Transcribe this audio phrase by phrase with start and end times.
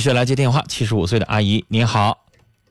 [0.00, 2.16] 继续来接电话，七十五岁的阿姨，您好，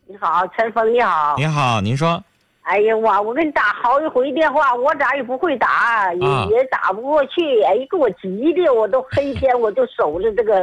[0.08, 1.36] 你好，陈峰，你好。
[1.38, 2.20] 您好，您说，
[2.64, 7.62] 哎呀，我我给你打好几回电话，我咋也不会打，也、啊也打不过去。
[7.62, 10.62] 哎，给我急的，我都黑天 我都守着这个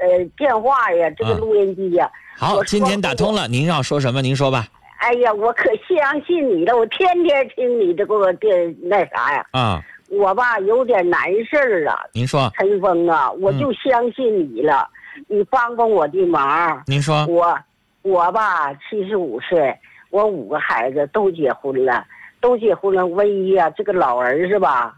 [0.00, 2.10] 呃电话呀，这个啊录音机呀。
[2.36, 4.20] 好，今天打通了，您要说什么？
[4.20, 4.66] 您说吧。
[4.98, 9.46] 哎呀，我可相信你了，我天天听你这个电那啥呀。
[9.52, 9.80] 啊，
[10.10, 14.88] 我吧有点难事儿啊，您说，陈峰啊，我就相信你了，
[15.28, 16.82] 你帮帮我的忙。
[16.86, 17.58] 您说，我
[18.02, 19.78] 我吧七十五岁，
[20.10, 22.04] 我五个孩子都结婚了，
[22.40, 24.96] 都结婚了，唯一啊这个老儿子吧，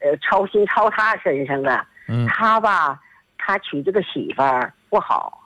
[0.00, 1.84] 呃操心操他身上了。
[2.08, 3.00] 嗯他吧，
[3.38, 5.40] 他娶这个媳妇儿不好，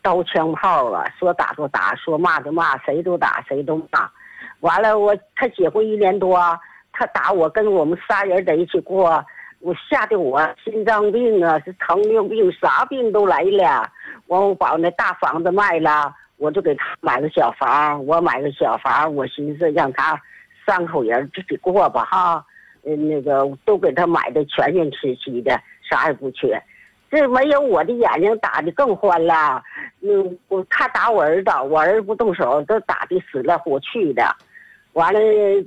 [0.00, 4.10] 刀枪炮啊，说打就打，说骂就骂，谁都打谁都骂。
[4.60, 6.38] 完了我他结婚一年多，
[6.92, 9.24] 他打我跟我们仨人在一起过，
[9.62, 13.88] 我吓得我心脏病啊，是糖尿病，啥病都来了。
[14.26, 20.20] 完我把那大房子卖了，我就给他买个小房，我买个小房，我寻思让他
[20.66, 22.44] 三口人自己过吧哈。
[22.82, 26.60] 呃，那个都给他买的全全齐齐的，啥也不缺。
[27.08, 29.62] 这没有我的眼睛打的更欢了。
[30.00, 34.24] 嗯，我他打我儿子，我儿子不动手，都打的死了活去的。
[34.94, 35.20] 完了，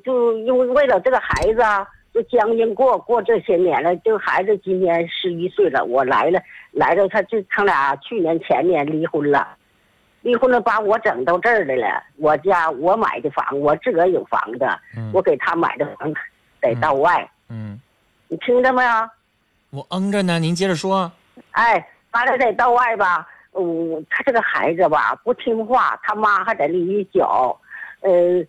[0.03, 3.93] 就因为为了这个孩子啊，就将近过过这些年了。
[3.97, 6.39] 就孩子今年十一岁了，我来了，
[6.71, 9.45] 来了，他就他俩去年前年离婚了，
[10.21, 12.01] 离婚了把我整到这儿来了。
[12.15, 16.13] 我家我买的房，我自个儿有房子，嗯我给他买的房
[16.61, 17.77] 在道外，嗯，
[18.29, 18.89] 你听着没有？
[19.71, 21.11] 我嗯着呢，您接着说。
[21.51, 27.59] 哎，完了在道外吧，嗯，他这个孩子吧不听话，他妈还在里一脚，
[27.99, 28.41] 呃，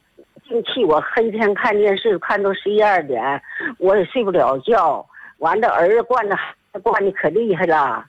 [0.48, 3.40] 净气我黑天看电视看到十一二点，
[3.78, 5.04] 我也睡不了觉。
[5.38, 6.36] 完了，儿子惯着
[6.82, 8.04] 惯的可厉害了，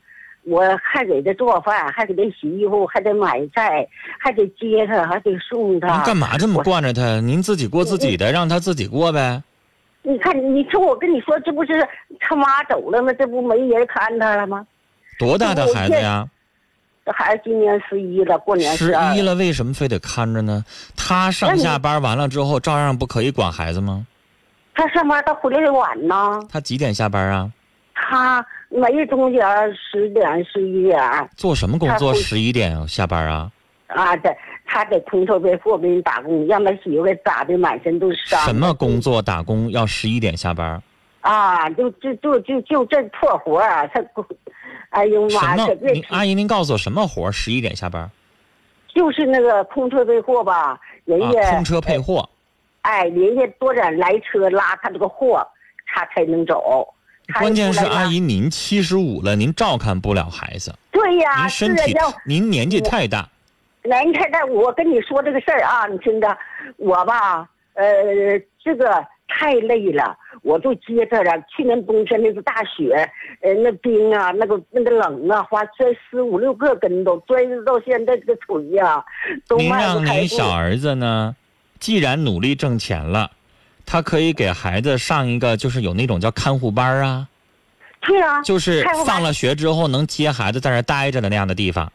[0.45, 3.87] 我还给他做饭，还给他洗衣服，还得买菜，
[4.19, 5.93] 还得接他，还得送他。
[5.95, 7.19] 您干嘛这么惯着他？
[7.19, 9.41] 您自己过自己的，让他自己过呗。
[10.03, 11.85] 你看，你说我跟你说，这不是
[12.19, 13.11] 他妈走了吗？
[13.13, 14.65] 这不没人看他了吗？
[15.19, 16.25] 多大的孩子呀？
[17.07, 20.61] 这孩子今年十一了，过年十一了，为什么非得看着呢？
[20.97, 24.05] 他上下班完了之后，照样不可以管孩子吗？
[24.75, 27.49] 他上班他回来的晚呢，他几点下班啊？
[27.93, 29.41] 他没中间
[29.73, 30.99] 十点十一点
[31.37, 32.13] 做什么工作？
[32.13, 33.49] 十一点下班啊？
[33.87, 34.29] 啊，这
[34.65, 38.37] 他在空头被货给人打工，让他媳妇给打的满身都是伤。
[38.41, 39.21] 什么工作？
[39.21, 40.83] 打工要十一点下班？
[41.21, 41.69] 啊？
[41.69, 44.01] 就就就就就这破活儿，他，
[44.89, 45.73] 哎呦妈，可？
[45.75, 47.31] 您阿姨，您告诉我什么活？
[47.31, 48.09] 十一点下班？
[48.87, 52.27] 就是那个空车配货吧，人啊，家、空车配货。
[52.81, 55.47] 哎，人家多点来车拉他这个货，
[55.85, 56.87] 他才能走。
[57.37, 61.93] 关键是阿姨，您七十五了，您照看不了孩子，对呀，您身体
[62.25, 63.27] 您年纪太大。
[63.83, 66.37] 来，你看看，我跟你说这个事儿啊，你听着，
[66.77, 67.85] 我吧，呃，
[68.63, 71.31] 这个太累了，我就接着了。
[71.53, 72.93] 去年冬天那个大雪，
[73.41, 79.03] 呃，那冰啊，那个那个冷啊，花摔十五六个跟头，摔到现在这个腿呀、
[79.45, 79.69] 都您。
[79.69, 81.35] 让您小儿子呢，
[81.79, 83.29] 既然努力挣钱了，
[83.85, 87.27] 他可以给孩子上一个就是有那种叫看护班啊，
[87.99, 91.91] 对啊，就是看护班放了学之后能接孩子在那待着的那样的地方。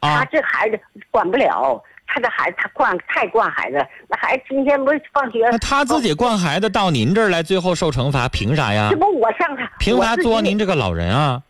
[0.00, 3.76] 他啊，这孩子管不了，他这孩子他惯太惯孩子，
[4.08, 8.96] 那孩子今天不是放学，那他自己惯孩子到您这儿来，最后受惩罚，凭啥呀这？
[8.96, 11.42] 不我上他，凭啥作您这个老人啊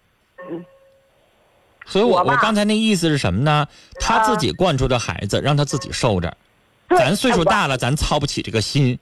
[0.51, 0.65] 嗯？
[1.87, 3.67] 所以我我我刚才那意思是什么呢？
[4.01, 6.37] 他啊自己惯出的孩子，让他自己受着。
[6.91, 8.99] 咱岁数大了，咱操不起这个心，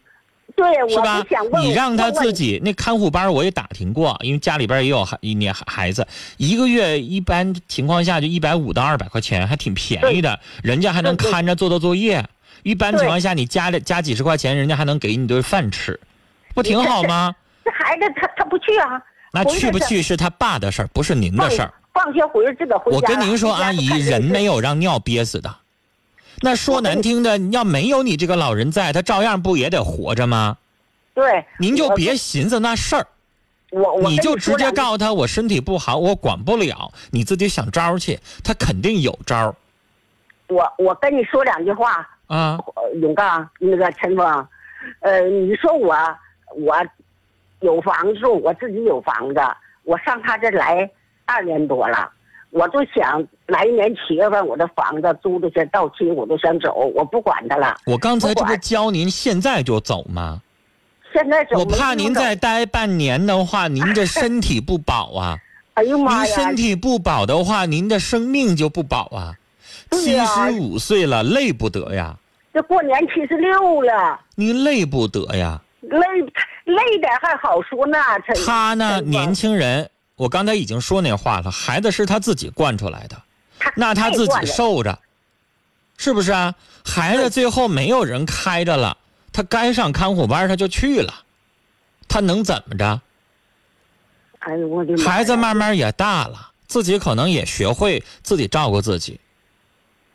[0.55, 1.51] 对，我是想？
[1.51, 12.25] 问你让他自己那看护班，我也打听过，因为家里边也有孩一年孩子，一个月一般情况下就一百五到二百块钱，还挺便宜的，人家还能看着做做作业。
[12.63, 15.99] 一般情况下，你加了加几十块钱，人家还能给你顿饭吃，
[16.55, 17.35] 不挺好吗？
[17.65, 19.03] 这孩子他他不去啊，
[19.33, 21.75] 那去去不去是他爸的事儿，不是您的事儿。
[21.93, 25.55] 放学回来自个回家我跟您说，阿姨，人没有让尿憋死的。
[26.43, 30.59] 那说难听的，要没有你这个老人在，他照样不也得活着吗？
[31.15, 33.07] 对，您就别寻思那事儿，
[33.71, 39.55] 我我你就直接告诉他，我身体不好，我管不了，你自己想招儿去，他肯定有招儿
[40.49, 42.59] 我我跟你说两句话，啊。
[42.75, 44.49] 呃永刚那个陈峰，
[45.01, 45.97] 呃，你说我
[46.51, 46.77] 我
[47.61, 49.41] 有房住，我自己有房子，
[49.83, 50.89] 我上他这来
[51.25, 52.11] 二年多了，
[52.51, 57.77] 我就想来年七月份我的房子租的先到期，我都想走，我不管他了。
[57.87, 60.41] 我刚才这不教您现在就走吗？
[61.13, 65.37] 现在走，我怕您再待半年的话，您这身体不保啊。
[65.75, 66.35] 哎呦妈呀！
[66.35, 69.35] 您身体不保的话，您的生命就不保啊。
[69.91, 72.17] 七十五岁了，累不得呀，
[72.55, 75.61] 这过年七十六了，您累不得呀。
[75.83, 75.99] 累
[76.65, 77.99] 累点还好说呢。
[78.47, 83.23] 他呢，年轻人，我刚才已经说那话了，孩子是他自己惯出来的，
[83.59, 84.99] 他那他自己受着，
[85.99, 86.55] 是不是啊？
[86.85, 88.97] 孩子最后没有人开着了，
[89.33, 91.13] 他该上看护班他就去了，
[92.09, 93.01] 他能怎么着？
[94.39, 95.05] 哎呦我的妈！
[95.05, 99.21] 孩子慢慢也大了，自己可能也学会自己照顾自己。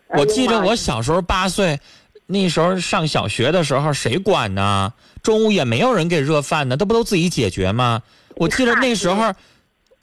[0.08, 1.80] 我记着我小时候八岁，
[2.26, 4.94] 那时候上小学的时候谁管呢？
[5.22, 8.02] 中午也没有人给热饭呢，这不都自己解决吗？
[8.36, 9.34] 我记得那时候，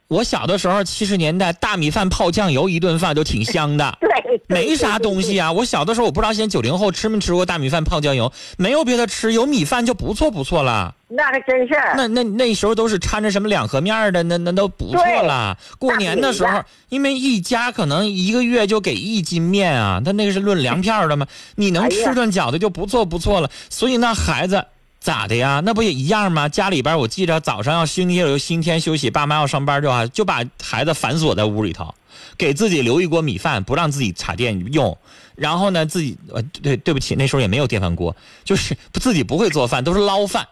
[0.09, 3.97] 我小的时候七十年代大米饭泡酱油一顿饭都挺香的。
[4.01, 5.39] 对，没啥东西。
[5.39, 5.53] 啊！
[5.53, 8.33] 我小的时候我不知道，现在九零后吃没吃过大米饭泡酱油？
[8.57, 10.95] 没有别的吃，有米饭就不错不错了。
[11.09, 11.75] 那还真是。
[11.95, 15.59] 那那那时候都是掺着什么两合面的，那那都不错了。
[15.79, 21.27] 过年的时候，因为一家可能一个月就给一斤面啊，他那个是论粮票 的嘛，
[21.57, 23.51] 你能吃顿饺子就不错不错了。
[23.69, 24.65] 所以那孩子
[25.01, 25.63] 咋的呀？
[25.65, 26.49] 那不也一样吗？
[26.49, 31.95] 家里边我记着早上要星期六星期天休息，爸妈要上班的话就把孩子反锁在屋里头，
[32.37, 34.97] 给自己留一锅米饭，不让自己插电用。
[35.37, 38.15] 然后呢，自己呃对对不起，那时候也没有电饭锅，
[38.45, 40.47] 就是自己不会做饭，都是捞饭。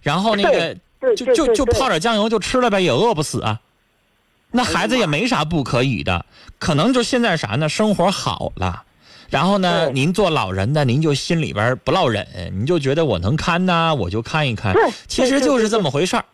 [0.00, 0.76] 然后那个
[1.16, 3.60] 就就就泡点酱油就吃了呗，也饿不死啊。
[4.50, 6.26] 那孩子也没啥不可以的，
[6.58, 7.68] 可能就现在啥呢？
[7.68, 8.82] 生活好了，
[9.32, 14.82] 然后呢，您做老人的，您就心里边不落忍，您就觉得我能看呐，我就看一看对。
[15.08, 16.24] 其实就是这么回事儿。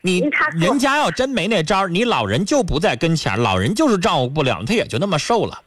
[0.00, 0.26] 你
[0.58, 5.60] 人家要真没那招儿你老人就不在跟前儿老人就是照顾不了，他也就那么瘦了。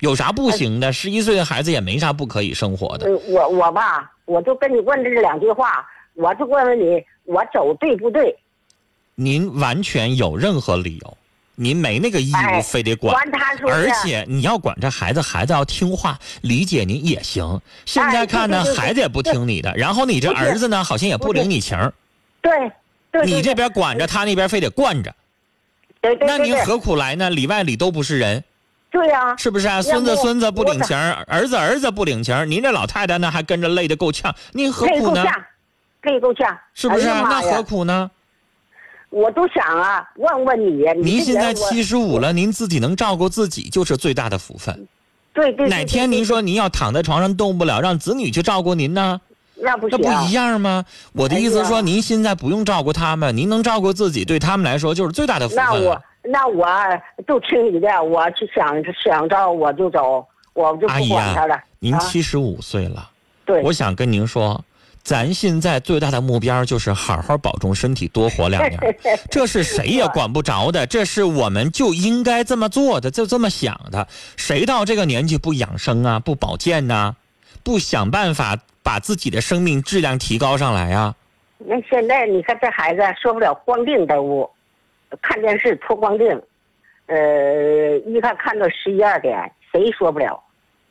[0.00, 0.92] 有啥不行的？
[0.92, 3.06] 十一岁的孩子也没啥不可以生活的。
[3.06, 8.36] 呃我我吧，我就跟你问这两句话，我就问问你，我走对不对？
[9.14, 11.16] 您完全有任何理由，
[11.56, 13.14] 您没那个义务哎非得管。
[13.14, 17.60] 管而且你要管这孩子，孩子要听话，理解您也行。
[17.84, 21.76] 现在看呢，孩子也不听你的，然后你这儿子呢，好像也不领你情，
[22.40, 22.52] 对
[23.10, 25.14] 对对，你这边管着，他那边非得惯着，
[26.20, 27.30] 那您何苦来呢？
[27.30, 28.44] 里外里都不是人，
[28.90, 29.82] 对呀、是不是啊？
[29.82, 35.24] 孙子孙子不领情儿，子儿子不领情，您这老太太呢还跟着累得够呛，您何苦呢？
[35.24, 35.44] 累够呛，
[36.02, 37.26] 累够呛，是不是啊？
[37.28, 38.10] 那何苦呢？
[39.10, 44.86] 我都想啊，问问你，你您现在七十五了，您自己能照顾自己就是最大的福分。
[45.32, 49.20] 对对对哪天您说您要躺在床上动不了，让子女去照顾您呢？
[49.54, 50.84] 那不行，这不一样吗？
[51.12, 56.02] 我的意思是说，您现在不用照顾他们，您能照顾自己，对他们来说就是最大的福分那我分。
[56.28, 56.66] 那我
[57.26, 61.54] 就听你的，我去想想着我就走，我就阿姨不管他了。
[61.54, 63.08] 呀，您啊七十五岁了，
[63.44, 64.62] 对，我想跟您说，
[65.06, 68.98] 咱现在最大的目标就是好好保重身体，多活两年。
[69.30, 74.08] 这是谁也管不着的，这是我们就应该这么做的，就这么想的。
[74.36, 77.14] 谁到这个年纪不养生啊，不保健呐、
[77.62, 81.14] 不想办法把自己的生命质量提高上来啊？
[81.58, 84.50] 那现在你看这孩子说不了光腚的屋，
[85.22, 86.36] 看电视脱光腚，
[87.06, 89.38] 呃，一看看到十一二点，
[89.70, 90.42] 谁说不了，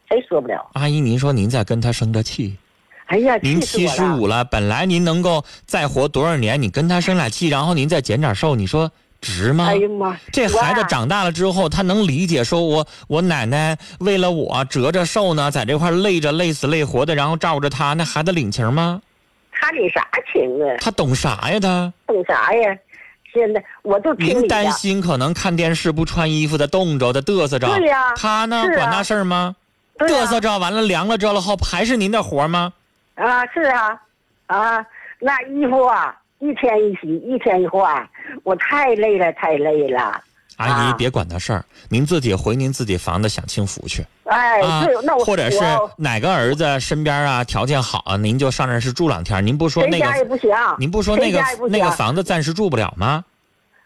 [0.08, 0.70] 谁说不了？
[0.72, 2.58] 阿姨，您说您在跟他生着气？
[3.08, 3.88] 哎呀，您七！
[3.88, 6.60] 十五了，本来您能够再活多少年？
[6.62, 8.92] 你跟他生俩气，然后您再减点瘦，你说
[9.22, 9.68] 值吗？
[9.68, 19.02] 哎呀妈，这孩子长大了之后，他能理解，说我我奶奶为了我折着寿呢，在这块累着累死累活的，然后照着他，那孩子领情吗？
[19.52, 20.76] 他领啥情啊？
[20.80, 21.60] 他懂啥呀？
[21.60, 22.76] 他懂啥呀？
[23.32, 29.56] 现在我就听您担心可能看电视不穿衣服的冻着的嘚瑟着，对呀他呢啊管那事儿吗？
[30.00, 32.74] 嘚瑟着完了凉了着了后还是您的活吗？
[33.16, 34.02] 啊，是啊，
[34.48, 34.86] 啊，
[35.20, 38.08] 那衣服啊，一天一洗，一天一换，
[38.44, 40.22] 我太累了，太累了。
[40.58, 44.06] 阿姨啊别管那事儿，您自己回您自己房子享清福去。
[44.24, 44.62] 哎，
[45.04, 45.60] 那我或者是
[45.98, 49.46] 哪个儿子身边啊条件好啊，您就上那儿是住两天。
[49.46, 53.24] 您不说那谁家也个，不行，您不说那个那个房子暂时住不了吗？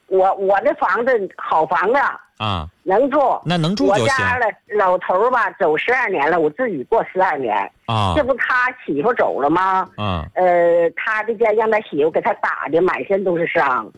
[0.09, 1.99] 我我的房子好房子
[2.37, 4.17] 啊，能住，那能住我就行。
[4.17, 4.45] 家了
[4.77, 7.53] 老头儿吧走十二年了，我自己过十二年，
[7.85, 8.13] 啊。
[8.15, 9.87] 这不他媳妇走了吗？
[9.97, 10.25] 啊。
[10.35, 13.91] 呃，他这家让他媳妇给他打的满身都是伤，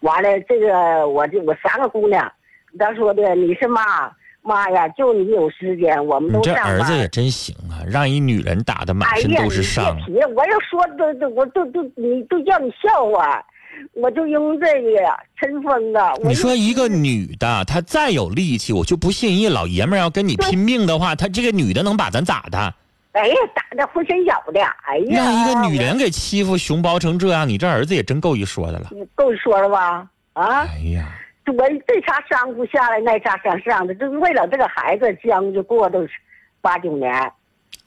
[0.00, 2.32] 完了这个我这我三个姑娘，
[2.78, 3.82] 他说的你是妈
[4.42, 6.54] 妈呀，就你有时间，我们都这。
[6.54, 9.96] 儿子也真行啊，让一女人打的满身都是伤。
[9.96, 10.04] 你。
[10.04, 13.44] 别提了，我要说都都我都都你都叫你笑话，
[13.92, 16.14] 我就因为这个呀，陈峰啊。
[16.22, 22.74] 我你说一个女的，她再有力气，我就不信一老爷们儿要跟你拼命的话，她这个女的能把咱咋的？
[23.12, 28.90] 哎呀，打的浑身咬的，哎呀，让一个女人给欺负熊包成这样，你这儿子也真够一说的了。
[29.14, 30.08] 够说了吧？
[30.34, 31.08] 啊，哎呀，
[31.46, 36.06] 我这茬上不下来，那茬想上的，就是为了这个孩子将就过都
[36.60, 37.10] 八九年。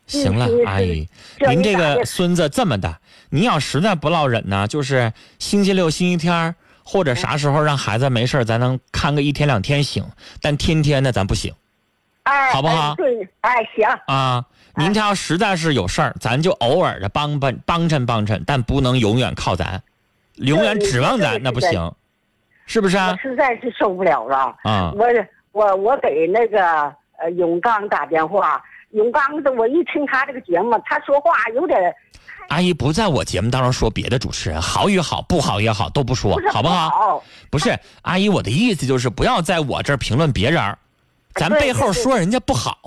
[0.08, 1.08] 行了，阿姨，
[1.48, 10.06] 您这个孙子这么大，您要实在不落忍呢，就是星期六、星期天或者啥时候让孩子没事咱能看个一天两天行，
[10.42, 11.54] 但天天的咱不行，
[12.24, 12.96] 哎，好不好？
[12.96, 14.46] 对，哎，行啊。
[14.76, 19.84] 您家要实在是有事儿，咱就偶尔的帮帮帮衬帮衬，但不能永远靠咱，
[20.38, 21.94] 永远指望咱那不行，
[22.66, 23.16] 是不是啊？
[23.22, 24.92] 实在是受不了了啊！
[24.96, 25.06] 我
[25.52, 26.92] 我我给那个
[27.24, 28.62] 呃永刚打电话，
[28.92, 31.80] 永刚的我一听他这个节目，他说话有点。
[32.50, 37.24] 阿姨不在我节目当中说别的主持人好与好，不好也好都不说，好不好？
[37.50, 40.78] 不是阿姨，我的意思就是不要在我这儿评论别人，
[41.36, 42.78] 咱背后说人家不好。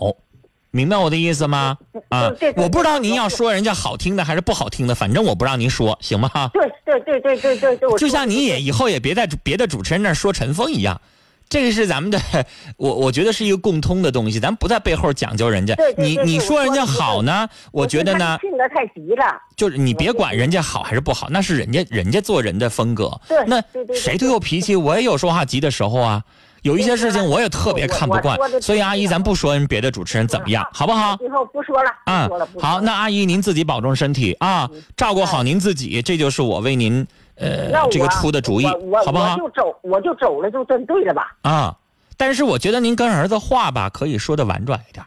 [0.73, 1.79] 明白我的意思吗？
[2.11, 6.29] 啊，我不知道您要说人家好听的还是不好听的，反正我不让您说，行吗？
[6.53, 11.01] 对对对对对对对，就像你也以后也别在别的主持人那说陈峰一样，
[11.49, 12.21] 这个是咱们的，
[12.77, 15.75] 我我觉得是一个共通的东西，咱不在背后讲究人家。
[15.97, 19.25] 你你说人家好呢，我觉得呢，性格太急了。
[19.57, 23.11] 就是你别管人家好还是不好，那是人家人家做人的风格。
[23.29, 23.63] 对，那
[23.95, 26.23] 谁都有脾气，我也有说话急的时候啊。
[26.63, 31.17] 有一些事情我也特别看不惯，所以阿姨，咱不说人别的主持人怎么样，好不好？
[31.25, 31.91] 以后不说了。
[32.07, 39.35] 嗯，好，那阿姨您自己保重身体啊，照顾好您自己，这就是我为您呃这个出的主意，好不好？
[39.35, 41.37] 我就走，我就走了，就真对了吧？
[41.43, 41.77] 啊，
[42.17, 45.05] 但是我觉得您跟儿子话吧，可以说的婉转一点。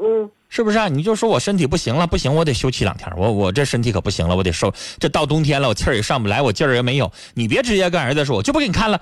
[0.00, 0.30] 嗯。
[0.52, 0.88] 是不是啊？
[0.88, 3.08] 你就说我身体不行了，不行，我得休息两天。
[3.16, 4.74] 我我这身体可不行了，我得受。
[4.98, 7.08] 这到冬天了，我气儿也上不来，我劲儿也没有。
[7.34, 9.00] 你别直接跟儿子说，我就不给你看了。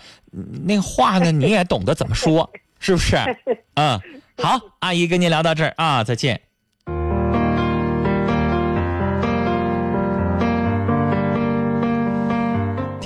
[0.66, 3.16] 那话呢，你也懂得怎么说，是不是？
[3.76, 3.98] 嗯，
[4.36, 6.38] 好，阿姨跟您聊到这儿啊，再见。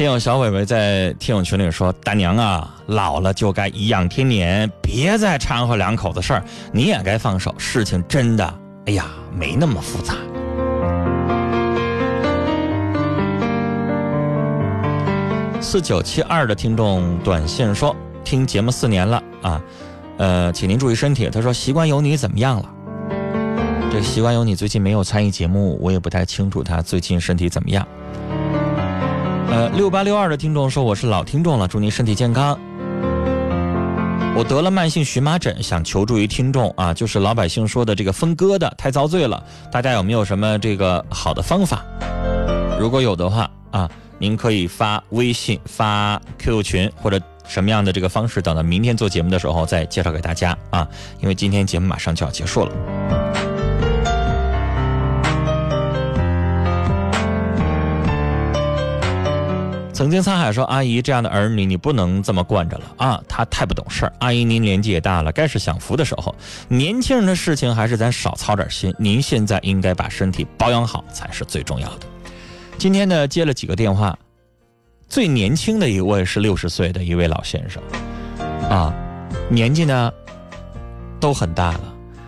[0.03, 6.43] 听友小伟伟在听友群里说：“大娘啊，老了就该颐养天年，别再掺和两口子事儿，
[6.73, 7.55] 你也该放手。
[7.57, 8.45] 事情真的，
[8.87, 10.15] 哎呀，没那么复杂。”
[15.63, 17.95] 四九七二的听众短信说
[18.25, 19.63] ：“听节目四年了啊，
[20.19, 22.69] 呃，请您注意身体。”他说：“习惯有你怎么样了？”
[23.93, 27.87] 这习惯有你最近没有参与节目，我也不太清楚他最近身体怎么样。
[29.53, 32.59] 呃，六八六二的听众说我是老听众了，祝您身体健康。
[34.35, 41.85] 我得了慢性荨麻疹，想求助于听众啊，就是老百姓说的这个分割的太遭罪了，大家有没有什么这个好的方法？
[42.81, 50.89] 如果有的话啊，您可以发微信、发 QQ 群或者什么样的这个方式，等到明天做节目的时候再介绍给大家啊，
[51.21, 53.22] 因为今天节目马上就要结束了。
[60.03, 64.13] 曾经沧海说：“阿姨，这样的儿女你不能这么惯着了啊，他太不懂事儿。
[64.19, 66.35] 阿姨，您年纪也大了，该是享福的时候。
[66.67, 68.93] 年轻人的事情还是咱少操点心。
[68.99, 72.01] 您现在应该把身体保养好才是最重要的。
[72.79, 74.19] 今天呢，接了几个电话，
[75.09, 77.81] 最年轻的一位是六十岁的一位老先生，
[78.69, 78.93] 啊，
[79.49, 80.13] 年纪呢
[81.21, 81.81] 都很大了。”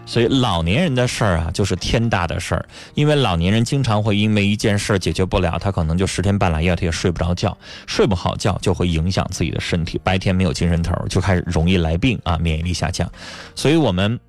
[0.06, 7.56] 所以老年人的事儿啊，就是天大的事儿，因为老年人经常会因为一件事儿解决不了，他可能就十天半拉夜他也睡不着觉，
[7.86, 13.10] 睡不好觉就会影响自己的身体，白天没有精神头儿，就开始容易来病啊，免疫力下降。
[13.54, 14.20] 所以我们，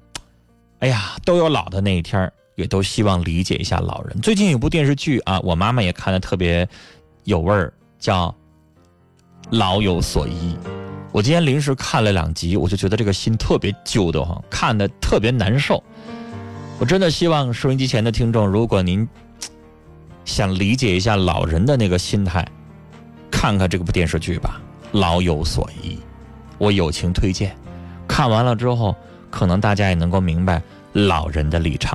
[0.80, 4.22] 哎呀，都有老的那一天，也都希望理解一下老人。
[4.22, 6.68] 最近有部电视剧啊，我妈妈也看的特别
[7.26, 8.30] 有味儿，叫
[9.50, 10.56] 《老有所依》。
[11.16, 15.82] 我今天临时看了两集，我就觉得这个心特别揪得慌，看的特别难受。
[16.78, 19.08] 我真的希望收音机前的听众，如果您
[20.26, 22.46] 想理解一下老人的那个心态，
[23.32, 24.60] 看看这部电视剧吧，
[25.00, 25.92] 《老有所依》，
[26.58, 27.56] 我友情推荐。
[28.06, 28.94] 看完了之后，
[29.32, 31.94] 可能大家也能够明白老人的立场。